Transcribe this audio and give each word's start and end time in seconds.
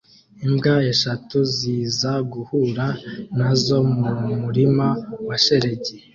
imbwa 0.45 0.75
eshatu 0.91 1.37
ziza 1.55 2.11
guhura 2.31 2.85
nazo 3.37 3.77
mu 3.99 4.09
murima 4.41 4.87
wa 5.27 5.37
shelegi 5.43 5.95